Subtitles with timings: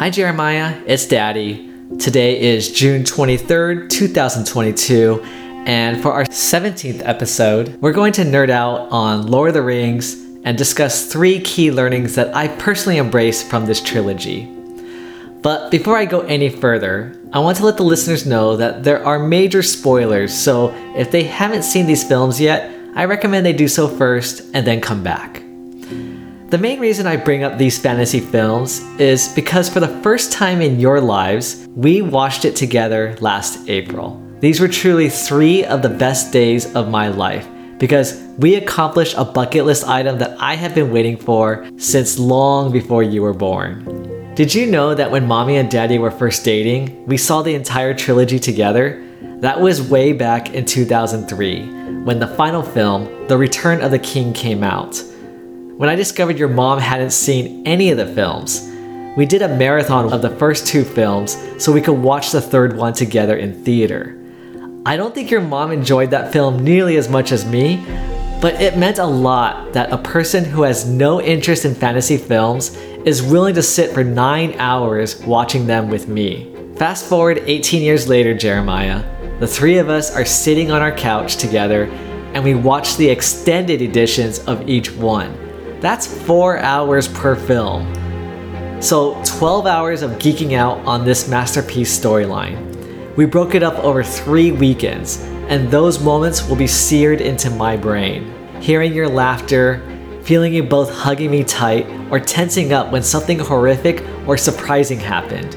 [0.00, 0.82] Hi, Jeremy and Maya.
[0.86, 1.70] It's Daddy.
[1.98, 5.20] Today is June 23rd, 2022,
[5.66, 10.14] and for our 17th episode, we're going to nerd out on Lord of the Rings
[10.42, 14.46] and discuss three key learnings that I personally embrace from this trilogy.
[15.42, 19.04] But before I go any further, I want to let the listeners know that there
[19.04, 23.68] are major spoilers, so if they haven't seen these films yet, I recommend they do
[23.68, 25.39] so first and then come back.
[26.50, 30.60] The main reason I bring up these fantasy films is because for the first time
[30.60, 34.20] in your lives, we watched it together last April.
[34.40, 37.46] These were truly three of the best days of my life
[37.78, 42.72] because we accomplished a bucket list item that I have been waiting for since long
[42.72, 44.34] before you were born.
[44.34, 47.94] Did you know that when mommy and daddy were first dating, we saw the entire
[47.94, 49.06] trilogy together?
[49.38, 54.32] That was way back in 2003 when the final film, The Return of the King,
[54.32, 55.00] came out
[55.80, 58.68] when I discovered your mom hadn't seen any of the films.
[59.16, 62.76] We did a marathon of the first two films so we could watch the third
[62.76, 64.14] one together in theater.
[64.84, 67.82] I don't think your mom enjoyed that film nearly as much as me,
[68.42, 72.76] but it meant a lot that a person who has no interest in fantasy films
[73.06, 76.54] is willing to sit for nine hours watching them with me.
[76.76, 80.82] Fast forward 18 years later, Jeremy and Maya, the three of us are sitting on
[80.82, 81.84] our couch together
[82.34, 85.39] and we watch the extended editions of each one.
[85.80, 87.94] That's four hours per film.
[88.82, 93.16] So, 12 hours of geeking out on this masterpiece storyline.
[93.16, 97.76] We broke it up over three weekends, and those moments will be seared into my
[97.76, 98.32] brain.
[98.60, 99.82] Hearing your laughter,
[100.22, 105.54] feeling you both hugging me tight, or tensing up when something horrific or surprising happened,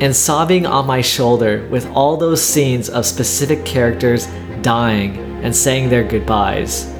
[0.00, 4.26] and sobbing on my shoulder with all those scenes of specific characters
[4.62, 6.95] dying and saying their goodbyes.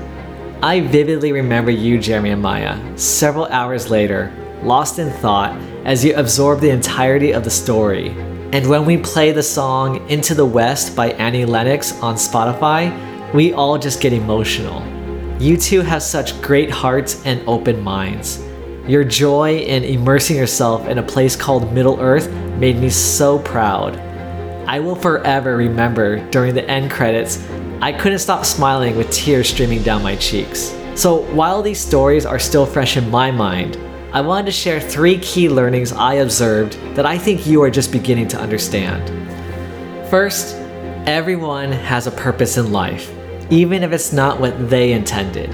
[0.62, 4.32] I vividly remember you, Jeremy and Maya, several hours later,
[4.62, 5.54] lost in thought
[5.84, 8.08] as you absorb the entirety of the story.
[8.52, 12.90] And when we play the song Into the West by Annie Lennox on Spotify,
[13.34, 14.82] we all just get emotional.
[15.38, 18.42] You two have such great hearts and open minds.
[18.88, 23.96] Your joy in immersing yourself in a place called Middle Earth made me so proud.
[24.66, 27.46] I will forever remember during the end credits
[27.80, 30.74] I couldn't stop smiling with tears streaming down my cheeks.
[30.94, 33.76] So, while these stories are still fresh in my mind,
[34.14, 37.92] I wanted to share three key learnings I observed that I think you are just
[37.92, 39.04] beginning to understand.
[40.08, 40.56] First,
[41.06, 43.12] everyone has a purpose in life,
[43.50, 45.50] even if it's not what they intended.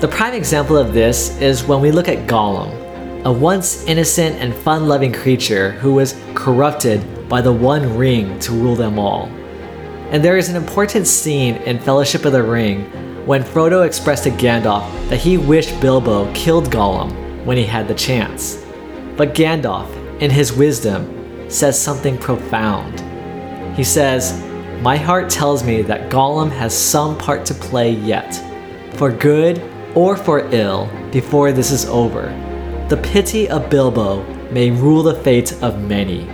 [0.00, 4.54] The prime example of this is when we look at Gollum, a once innocent and
[4.54, 9.30] fun loving creature who was corrupted by the One Ring to rule them all.
[10.10, 12.84] And there is an important scene in Fellowship of the Ring
[13.26, 17.94] when Frodo expressed to Gandalf that he wished Bilbo killed Gollum when he had the
[17.94, 18.64] chance.
[19.16, 19.88] But Gandalf,
[20.20, 22.98] in his wisdom, says something profound.
[23.76, 24.42] He says,
[24.82, 28.34] My heart tells me that Gollum has some part to play yet,
[28.94, 29.62] for good
[29.94, 32.26] or for ill, before this is over.
[32.88, 36.28] The pity of Bilbo may rule the fate of many.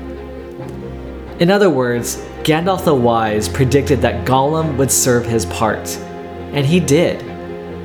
[1.41, 5.97] In other words, Gandalf the Wise predicted that Gollum would serve his part.
[6.53, 7.21] And he did.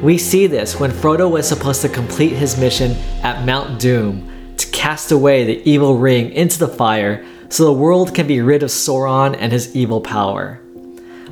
[0.04, 2.92] We see this when Frodo was supposed to complete his mission
[3.24, 8.14] at Mount Doom to cast away the evil ring into the fire so the world
[8.14, 10.62] can be rid of Sauron and his evil power.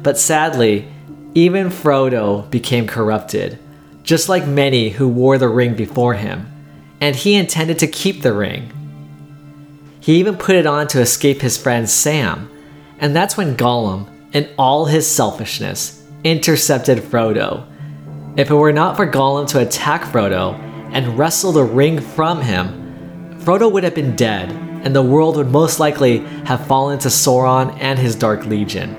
[0.01, 0.87] But sadly,
[1.35, 3.59] even Frodo became corrupted,
[4.01, 6.47] just like many who wore the ring before him,
[6.99, 8.71] and he intended to keep the ring.
[9.99, 12.49] He even put it on to escape his friend Sam,
[12.99, 17.65] and that's when Gollum, in all his selfishness, intercepted Frodo.
[18.37, 20.53] If it were not for Gollum to attack Frodo
[20.91, 25.49] and wrestle the ring from him, Frodo would have been dead, and the world would
[25.49, 28.95] most likely have fallen to Sauron and his Dark Legion.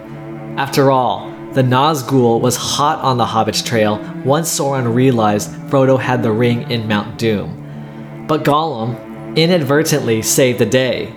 [0.59, 6.23] After all, the Nazgul was hot on the Hobbit's trail once Sauron realized Frodo had
[6.23, 8.25] the ring in Mount Doom.
[8.29, 11.13] But Gollum inadvertently saved the day.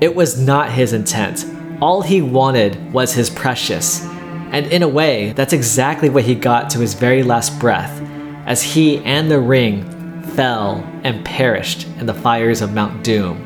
[0.00, 1.44] It was not his intent,
[1.80, 4.04] all he wanted was his precious.
[4.50, 8.00] And in a way, that's exactly what he got to his very last breath,
[8.46, 13.44] as he and the ring fell and perished in the fires of Mount Doom.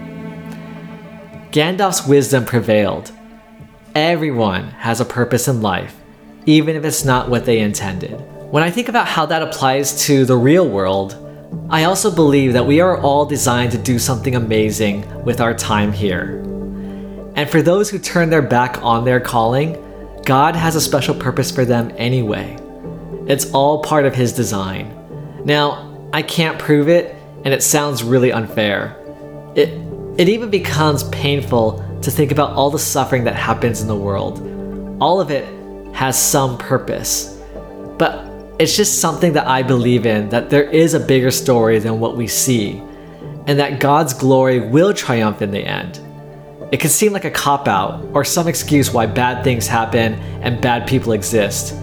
[1.51, 3.13] Gandalf's wisdom prevailed.
[3.95, 5.95] Everyone has a purpose in life,
[6.47, 8.19] even if it's not what they intended.
[8.51, 11.19] When I think about how that applies to the real world,
[11.69, 15.93] I also believe that we are all designed to do something amazing with our time
[15.93, 16.43] here.
[17.35, 19.79] And for those who turn their back on their calling,
[20.25, 22.59] God has a special purpose for them anyway.
[23.27, 24.95] It's all part of His design.
[25.45, 28.97] Now, I can't prove it, and it sounds really unfair.
[29.55, 29.71] It
[30.19, 34.41] It even becomes painful to think about all the suffering that happens in the world.
[35.01, 35.47] All of it
[35.95, 37.41] has some purpose.
[37.99, 38.29] But
[38.59, 42.17] it's just something that I believe in that there is a bigger story than what
[42.17, 42.83] we see,
[43.47, 45.99] and that God's glory will triumph in the end.
[46.73, 50.59] It can seem like a cop out or some excuse why bad things happen and
[50.59, 51.77] bad people exist.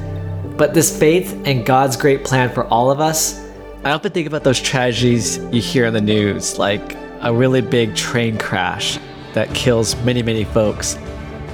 [0.58, 3.40] But this faith and God's great plan for all of us,
[3.84, 7.96] I often think about those tragedies you hear in the news, like a really big
[7.96, 8.98] train crash
[9.34, 10.96] that kills many, many folks.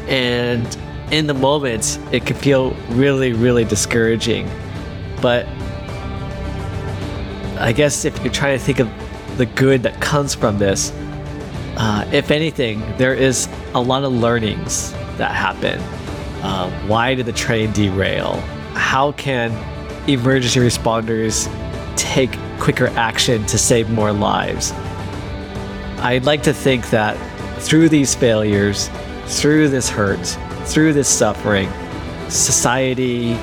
[0.07, 0.65] And
[1.11, 4.49] in the moment, it can feel really, really discouraging.
[5.21, 5.45] But
[7.59, 8.89] I guess if you're trying to think of
[9.37, 10.93] the good that comes from this,
[11.77, 15.79] uh, if anything, there is a lot of learnings that happen.
[16.41, 18.35] Uh, why did the train derail?
[18.73, 19.51] How can
[20.07, 21.49] emergency responders
[21.95, 24.71] take quicker action to save more lives?
[25.99, 27.17] I'd like to think that
[27.61, 28.89] through these failures,
[29.25, 30.25] through this hurt,
[30.65, 31.69] through this suffering,
[32.29, 33.37] society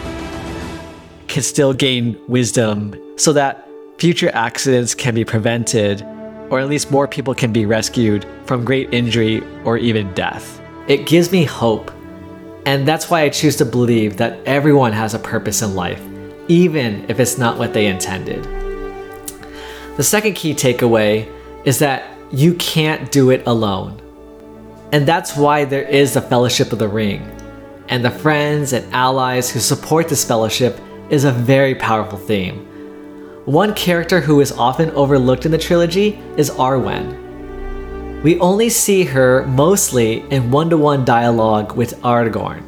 [1.29, 3.69] can still gain wisdom so that
[3.99, 6.07] future accidents can be prevented
[6.53, 10.61] or at least more people can be rescued from great injury or even death.
[10.87, 11.91] It gives me hope,
[12.67, 16.03] and that's why I choose to believe that everyone has a purpose in life,
[16.49, 18.45] even if it's not what they intended.
[19.97, 21.27] The second key takeaway
[21.65, 23.99] is that you can't do it alone.
[24.93, 27.23] And that's why there is the Fellowship of the Ring.
[27.89, 30.79] And the friends and allies who support this fellowship
[31.09, 32.69] is a very powerful theme.
[33.47, 38.23] One character who is often overlooked in the trilogy is Arwen.
[38.23, 42.63] We only see her mostly in one to one dialogue with Aragorn,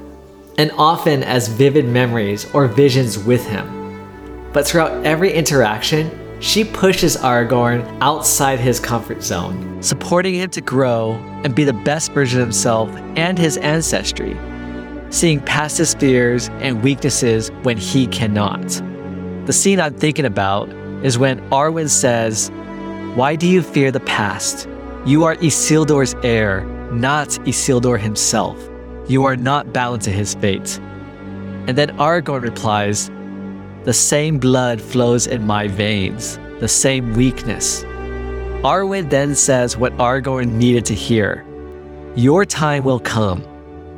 [0.58, 4.50] and often as vivid memories or visions with him.
[4.52, 6.10] But throughout every interaction,
[6.40, 11.12] she pushes Aragorn outside his comfort zone, supporting him to grow
[11.44, 14.36] and be the best version of himself and his ancestry,
[15.10, 18.82] seeing past his fears and weaknesses when he cannot.
[19.46, 20.70] The scene I'm thinking about
[21.04, 22.50] is when Arwen says,
[23.14, 24.66] Why do you fear the past?
[25.04, 26.62] You are Isildur's heir,
[26.92, 28.58] not Isildur himself.
[29.06, 30.78] You are not bound to his fate.
[31.66, 33.10] And then Aragorn replies,
[33.84, 37.84] The same blood flows in my veins, the same weakness.
[38.64, 41.44] Arwen then says what Aragorn needed to hear
[42.16, 43.44] Your time will come.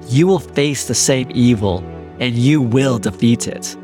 [0.09, 1.85] You will face the same evil,
[2.19, 3.77] and you will defeat it.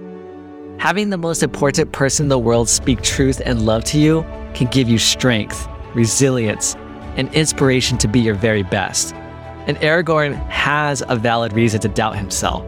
[0.83, 4.67] Having the most important person in the world speak truth and love to you can
[4.67, 6.75] give you strength, resilience,
[7.17, 9.15] and inspiration to be your very best.
[9.69, 12.67] And Aragorn has a valid reason to doubt himself.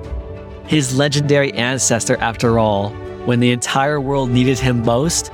[0.64, 2.90] His legendary ancestor, after all,
[3.25, 5.32] when the entire world needed him most,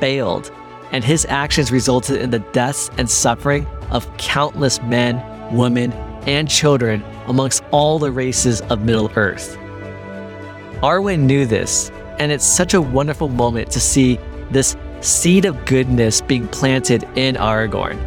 [0.00, 0.50] failed,
[0.90, 5.22] and his actions resulted in the deaths and suffering of countless men,
[5.54, 5.92] women,
[6.26, 9.58] and children amongst all the races of Middle Earth.
[10.82, 14.18] Arwen knew this and it's such a wonderful moment to see
[14.50, 17.98] this seed of goodness being planted in Aragorn.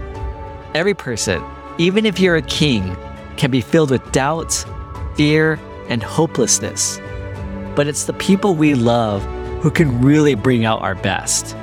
[0.74, 1.44] Every person,
[1.78, 2.96] even if you're a king,
[3.38, 4.66] can be filled with doubts,
[5.16, 5.60] fear,
[5.90, 7.00] and hopelessness.
[7.76, 9.24] But it's the people we love
[9.62, 11.56] who can really bring out our best.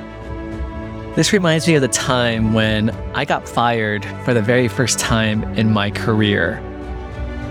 [1.14, 5.44] This reminds me of the time when I got fired for the very first time
[5.54, 6.62] in my career.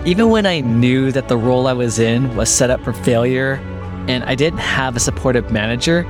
[0.04, 3.60] Even when I knew that the role I was in was set up for failure
[4.08, 6.06] and I didn't have a supportive manager,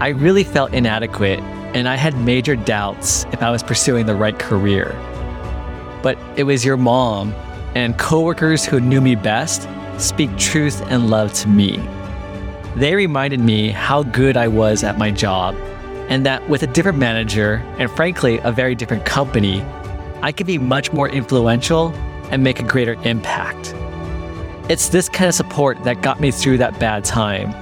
[0.00, 1.40] I really felt inadequate
[1.74, 4.94] and I had major doubts if I was pursuing the right career.
[6.02, 7.32] But it was your mom
[7.74, 11.82] and coworkers who knew me best speak truth and love to me.
[12.76, 15.54] They reminded me how good I was at my job
[16.08, 19.62] and that with a different manager and frankly a very different company,
[20.22, 21.88] I could be much more influential
[22.30, 23.74] and make a greater impact.
[24.66, 27.52] It's this kind of support that got me through that bad time.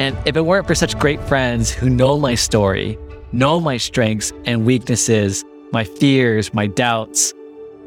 [0.00, 2.98] And if it weren't for such great friends who know my story,
[3.32, 7.34] know my strengths and weaknesses, my fears, my doubts,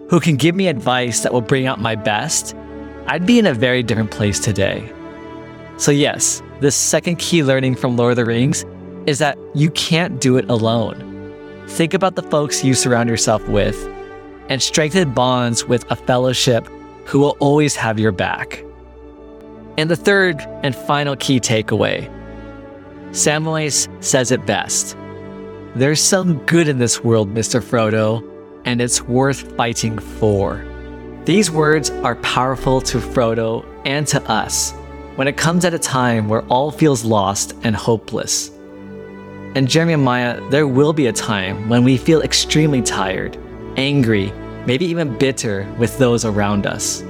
[0.09, 2.55] who can give me advice that will bring out my best,
[3.07, 4.93] I'd be in a very different place today.
[5.77, 8.63] So, yes, this second key learning from Lord of the Rings
[9.07, 11.65] is that you can't do it alone.
[11.67, 13.75] Think about the folks you surround yourself with
[14.49, 16.67] and strengthen bonds with a fellowship
[17.05, 18.63] who will always have your back.
[19.77, 22.09] And the third and final key takeaway
[23.11, 24.95] Samwise says it best
[25.75, 27.61] There's some good in this world, Mr.
[27.61, 28.27] Frodo,
[28.65, 30.65] and it's worth fighting for.
[31.25, 34.71] These words are powerful to Frodo and to us
[35.15, 38.49] when it comes at a time where all feels lost and hopeless.
[39.55, 43.37] And Maya, there will be a time when we feel extremely tired,
[43.75, 44.31] angry,
[44.65, 47.01] maybe even bitter with those around us.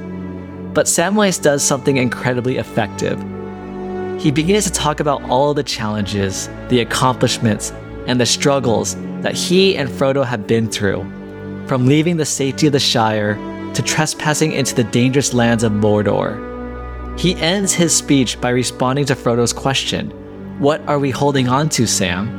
[0.74, 3.20] But Samwise does something incredibly effective.
[4.20, 7.72] He begins to talk about all the challenges, the accomplishments,
[8.08, 11.04] and the struggles that he and Frodo have been through,
[11.68, 13.36] from leaving the safety of the Shire
[13.74, 16.50] to trespassing into the dangerous lands of Mordor.
[17.20, 20.12] He ends his speech by responding to Frodo's question
[20.60, 22.30] What are we holding on to, Sam?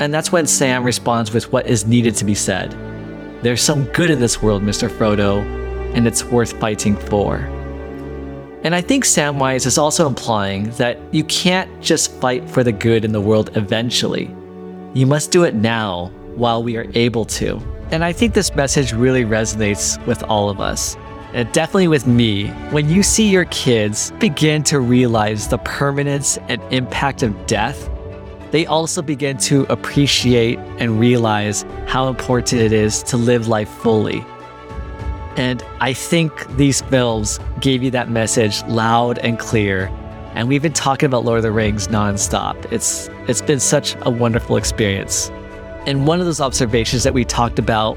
[0.00, 2.74] And that's when Sam responds with what is needed to be said
[3.42, 4.88] There's some good in this world, Mr.
[4.88, 5.42] Frodo,
[5.94, 7.36] and it's worth fighting for.
[8.64, 13.04] And I think Samwise is also implying that you can't just fight for the good
[13.04, 14.34] in the world eventually.
[14.92, 17.60] You must do it now while we are able to.
[17.92, 20.96] And I think this message really resonates with all of us.
[21.32, 26.60] And definitely with me, when you see your kids begin to realize the permanence and
[26.72, 27.88] impact of death,
[28.50, 34.24] they also begin to appreciate and realize how important it is to live life fully.
[35.36, 39.86] And I think these films gave you that message loud and clear.
[40.34, 42.72] And we've been talking about Lord of the Rings nonstop.
[42.72, 45.30] It's it's been such a wonderful experience.
[45.86, 47.96] And one of those observations that we talked about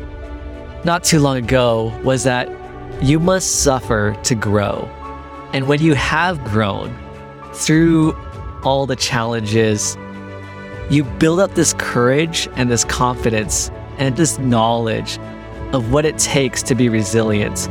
[0.86, 2.50] not too long ago was that
[3.02, 4.88] you must suffer to grow.
[5.54, 6.96] And when you have grown
[7.54, 8.16] through
[8.64, 9.98] all the challenges,
[10.92, 15.18] you build up this courage and this confidence and this knowledge
[15.72, 17.70] of what it takes to be resilient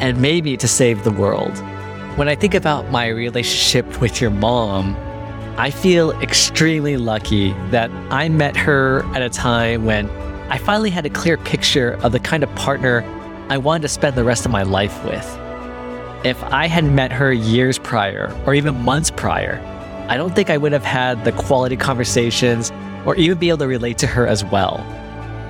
[0.00, 1.56] and maybe to save the world.
[2.18, 4.94] When I think about my relationship with your mom,
[5.56, 10.10] I feel extremely lucky that I met her at a time when
[10.50, 13.02] I finally had a clear picture of the kind of partner
[13.48, 15.24] I wanted to spend the rest of my life with.
[16.22, 19.58] If I had met her years prior, or even months prior,
[20.08, 22.72] I don't think I would have had the quality conversations
[23.04, 24.84] or even be able to relate to her as well.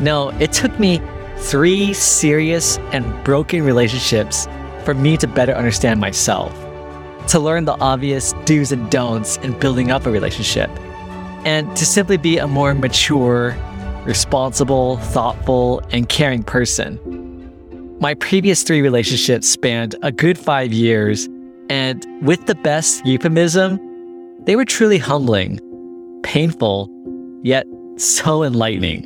[0.01, 1.01] No, it took me
[1.39, 4.49] three serious and broken relationships
[4.85, 6.53] for me to better understand myself,
[7.29, 10.71] to learn the obvious do's and don'ts in building up a relationship,
[11.45, 13.57] and to simply be a more mature,
[14.05, 16.99] responsible, thoughtful, and caring person.
[18.01, 21.29] My previous three relationships spanned a good five years,
[21.71, 23.79] and with the best euphemism,
[24.41, 25.61] they were truly humbling,
[26.23, 26.91] painful,
[27.43, 27.67] yet
[27.97, 29.05] so enlightening.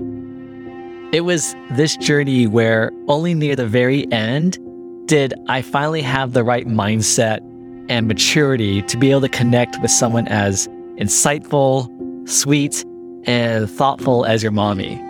[1.13, 4.59] It was this journey where only near the very end
[5.07, 7.41] did I finally have the right mindset
[7.89, 11.89] and maturity to be able to connect with someone as insightful,
[12.29, 12.85] sweet,
[13.25, 15.01] and thoughtful as your mommy.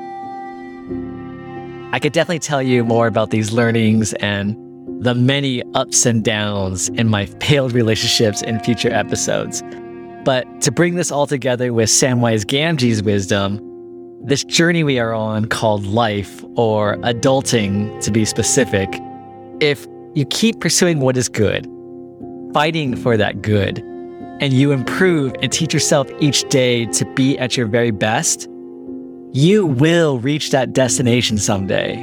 [1.93, 4.57] I could definitely tell you more about these learnings and
[5.05, 9.62] the many ups and downs in my failed relationships in future episodes.
[10.25, 13.61] But to bring this all together with Samwise Gamgee's wisdom,
[14.25, 18.88] this journey we are on called life, or adulting to be specific,
[19.61, 21.67] if you keep pursuing what is good,
[22.55, 23.79] fighting for that good,
[24.41, 28.49] and you improve and teach yourself each day to be at your very best,
[29.33, 31.97] you will reach that destination someday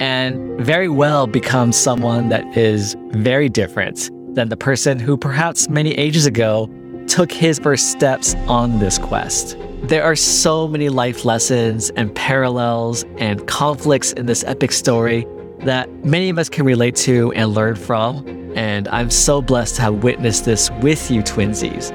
[0.00, 5.92] and very well become someone that is very different than the person who perhaps many
[5.92, 6.68] ages ago
[7.08, 9.56] took his first steps on this quest.
[9.82, 15.26] There are so many life lessons and parallels and conflicts in this epic story
[15.60, 18.26] that many of us can relate to and learn from.
[18.56, 21.92] And I'm so blessed to have witnessed this with you, twinsies.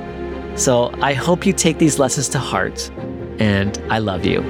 [0.58, 2.90] So I hope you take these lessons to heart,
[3.40, 4.42] and I love you.